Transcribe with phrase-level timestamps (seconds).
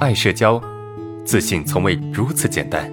[0.00, 0.58] 爱社交，
[1.26, 2.90] 自信从未如此简单。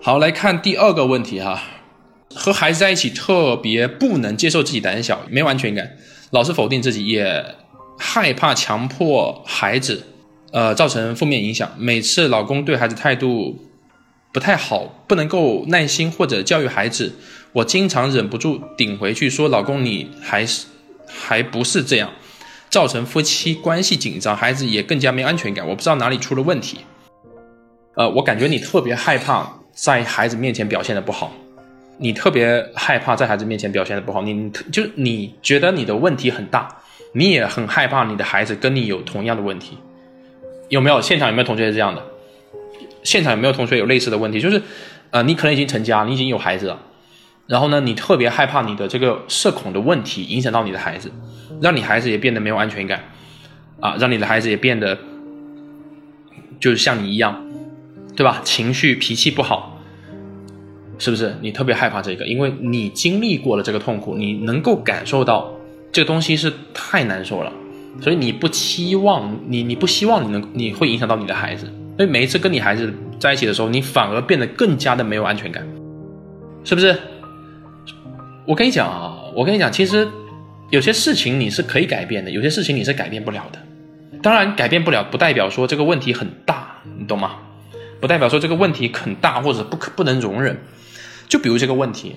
[0.00, 1.62] 好，来看第二个问题哈，
[2.34, 5.96] 和孩子在一起特别不能接受自己胆小，没有安全感，
[6.32, 7.54] 老是否定自己，也
[7.96, 10.04] 害怕强迫孩子，
[10.50, 11.70] 呃，造成负面影响。
[11.78, 13.56] 每次老公对孩子态度
[14.32, 17.12] 不太好，不能够耐心或者教育孩子，
[17.52, 20.66] 我经常忍不住顶回去说：“老公，你还是
[21.06, 22.10] 还不是这样，
[22.70, 25.68] 造成夫妻关系紧张，孩子也更加没安全感。
[25.68, 26.78] 我不知道哪里出了问题。”
[27.94, 29.58] 呃，我感觉你特别害怕。
[29.74, 31.32] 在孩子面前表现的不好，
[31.96, 36.68] 你特别害怕在孩子面前表现的不好，你就你觉得你的问题很大，
[37.14, 39.78] 你也很害怕你的孩子跟你有同样的问题，
[40.68, 41.00] 有没有？
[41.00, 42.02] 现场有没有同学是这样的？
[43.02, 44.40] 现场有没有同学有类似的问题？
[44.40, 44.62] 就是，
[45.10, 46.78] 呃，你可能已经成家，你已经有孩子了，
[47.46, 51.10] 然后呢，你特别害怕你的这个社恐的问题影响到你的孩子，
[51.60, 53.04] 让你孩子也变得没有安全感，
[53.80, 54.98] 啊，让你的孩子也变得
[56.60, 57.44] 就是像你一样。
[58.14, 58.42] 对吧？
[58.44, 59.80] 情绪脾气不好，
[60.98, 61.34] 是不是？
[61.40, 65.50] 你特别害怕这个，因为你经历过了这个痛苦，你能够感受到
[65.90, 67.50] 这个东西是太难受了，
[68.02, 71.72] 所以你不期望你，你不希望你能，你会影响到你的孩子。
[71.96, 75.66] 所以每一次跟你孩子在一起的时候，你反而变得更加的没有安全感，
[76.64, 76.96] 是不是？
[78.46, 80.08] 我跟你讲啊，我跟你讲，其实
[80.70, 83.58] 有些事情你是可以改变的，有些事情你是改变不了的。
[84.22, 87.32] 当然，改变不了不代表说这个问题很大，你懂吗？
[88.00, 90.58] 不代表说这个问题很大或者不可不能容忍，
[91.28, 92.16] 就比如这个问题，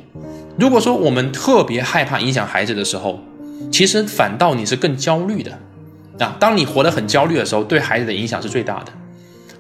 [0.58, 3.24] 如果说我们特别害怕影响孩子的时候，
[3.72, 5.52] 其实反倒你是更焦虑的
[6.20, 6.36] 啊。
[6.40, 8.92] 当你活得很焦虑的时候，对孩子的影响是最大的，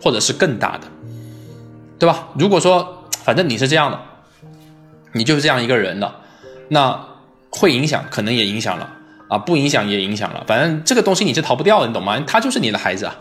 [0.05, 0.87] 或者是更大的，
[1.97, 2.27] 对吧？
[2.37, 3.99] 如果说反正你是这样的，
[5.13, 6.13] 你就是这样一个人的，
[6.69, 7.07] 那
[7.49, 8.87] 会影响，可能也影响了
[9.29, 12.23] 啊，不影响也影响了，反正这个东西你是逃不掉的，你懂吗？
[12.27, 13.15] 他就是你的孩子啊。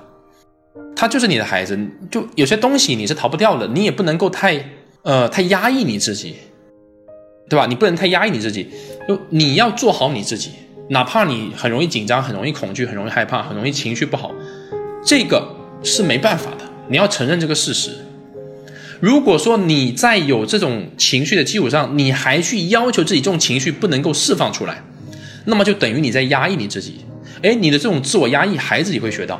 [0.95, 1.79] 他就是你的孩子，
[2.11, 4.65] 就有些东西你是逃不掉的，你也不能够太
[5.03, 6.37] 呃太压抑你自己，
[7.49, 7.67] 对吧？
[7.67, 8.71] 你不能太压抑你自己，
[9.09, 10.51] 就你要做好你自己，
[10.91, 14.31] 哪怕你很容易紧张、很容易恐惧、很容易害怕、很容易情绪不好，
[15.05, 15.47] 这个
[15.83, 17.91] 是没办法的，你要承认这个事实。
[19.01, 24.83] 如果说你在有这种情绪的基础上，你还去要求自己这种情绪不能够释放出来，
[25.45, 27.05] 那么就等于你在压抑你自己。
[27.43, 29.39] 哎，你的这种自我压抑，孩子也会学到。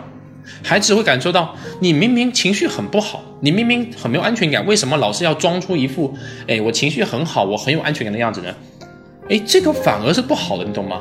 [0.63, 6.15] 孩子会感受到，你明明情绪很不好，你明明很没有安全感，为什么老是要装出一副，
[6.47, 8.55] 哎，我情绪很好，我很有安全感的样子呢？
[9.31, 11.01] 哎，这个反而是不好的，你懂吗？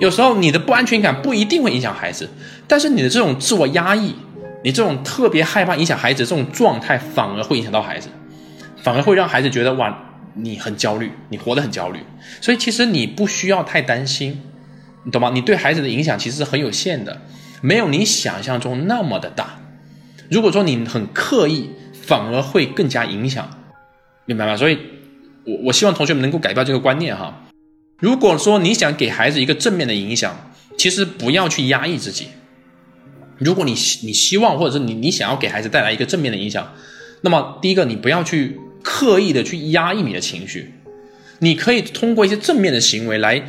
[0.00, 2.26] 有时候你的不安全感不一定会影响孩子，
[2.66, 4.14] 但是你的这种自我压抑，
[4.62, 8.08] 你这种特别害怕影响孩子这种状态，反而会影响到孩子，
[8.82, 9.96] 反而会让孩子觉得哇，
[10.34, 12.00] 你很焦虑，你活得很焦虑。
[12.40, 14.40] 所以其实你不需要太担心，
[15.04, 15.30] 你懂吗？
[15.32, 17.22] 你对孩子的影响其实是很有限的。
[17.62, 19.58] 没有你想象中那么的大。
[20.30, 23.48] 如果说你很刻意，反而会更加影响，
[24.24, 24.56] 明白吗？
[24.56, 24.78] 所以，
[25.44, 27.42] 我我希望同学们能够改掉这个观念哈。
[27.98, 30.34] 如果说你想给孩子一个正面的影响，
[30.78, 32.28] 其实不要去压抑自己。
[33.40, 36.72] 如果你你希望或者是你你想要给孩子带来一个正面的影响，
[37.22, 40.72] 那么第一个你不要去刻意的去压抑你的情绪，
[41.40, 43.42] 你可以通过一些正面的行为来。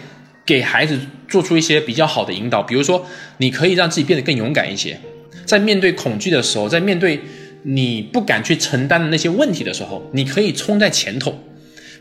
[0.44, 1.00] 给孩子
[1.30, 3.06] 做出一些比较好的引导，比如说，
[3.38, 5.00] 你可以让自己变得更勇敢一些，
[5.46, 7.22] 在面对恐惧的时候，在面对
[7.62, 11.31] 你不敢去承担的那些问题的时候，你可以冲在前头。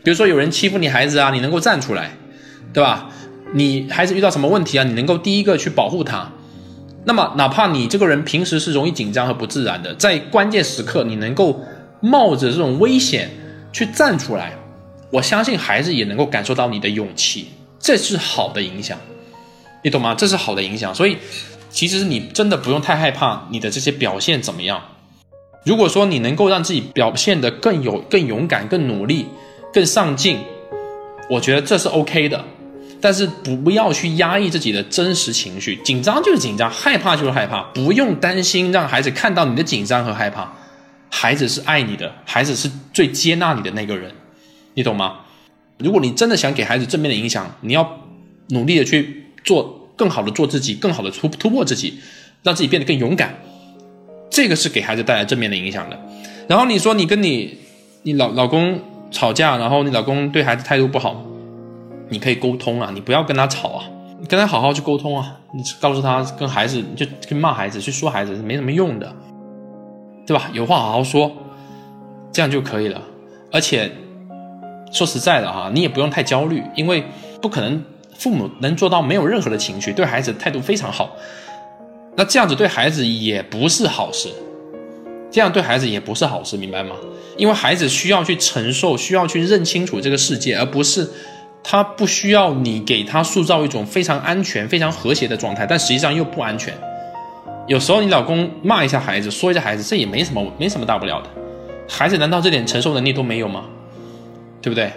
[0.03, 2.17] 比如说，有人欺负你孩子啊，你能够站出来，
[2.73, 3.11] 对吧？
[3.53, 6.33] 你孩子遇到什么问题啊，你能够第一个去保护他。
[7.03, 11.59] 那么，哪怕你这个人平时是容易紧张和不自然的，在关键时刻，你能够
[11.99, 13.29] 冒着这种危险
[13.73, 14.53] 去站出来，
[15.09, 17.47] 我相信孩子也能够感受到你的勇气。
[17.79, 18.99] 这是好的影响，
[19.83, 20.13] 你懂吗？
[20.13, 21.17] 这是好的影响，所以
[21.71, 24.79] 其实你真的不用太害怕你的这些表现怎么样。
[25.65, 29.25] 如果说你能够让自己表现得更有、更勇敢、更努力、
[29.73, 30.37] 更上进，
[31.31, 32.45] 我觉得这是 OK 的。
[33.01, 40.53] 但是不要去压抑自己的真实情绪，紧张就是紧张，害怕就是害怕，不用担心让孩子看到你的紧张和害怕。
[41.09, 44.11] 孩子是爱你的，孩子是最接纳你的那个人，
[44.75, 45.21] 你懂吗？
[45.77, 47.99] 如果你真的想给孩子正面的影响，你要
[48.49, 51.99] 努力的去做更好的做自己，更好的突突破自己，
[52.43, 53.35] 让自己变得更勇敢，
[54.29, 55.99] 这个是给孩子带来正面的影响的。
[56.47, 57.57] 然后你说你跟你
[58.03, 58.79] 你老老公
[59.11, 61.25] 吵架，然后你老公对孩子态度不好，
[62.11, 63.85] 你可以沟通啊，你不要跟他吵啊，
[64.19, 69.11] 你跟他好好去沟通啊，你告诉他跟孩子就跟骂孩子去说孩子是没什么用的，
[70.27, 70.51] 对吧？
[70.53, 71.31] 有话好好说，
[72.31, 73.01] 这样就可以了，
[73.51, 73.91] 而且。
[74.93, 77.01] 说实在的哈，你也不用太焦虑，因为
[77.41, 77.81] 不可能
[78.17, 81.15] 父母能做到没有任何的情绪，对孩子态度非常好，
[82.17, 84.27] 那这样子对孩子也不是好事，
[85.31, 86.93] 这样对孩子也不是好事，明白吗？
[87.37, 91.09] 因为孩子需要去承受，需要去认清楚这个世界，而不是
[91.63, 96.73] 他不需要你给他塑造一种非常安全、非常和谐的状态，但实际上又不安全。
[97.67, 101.29] 有时候你老公骂一下孩子，说一下孩子，这也没什么，没什么大不了的。
[101.87, 103.65] 孩子难道这点承受能力都没有吗？
[104.61, 104.91] 对不对？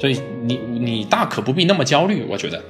[0.00, 2.62] 所以你你大可不必那么焦虑，我觉得。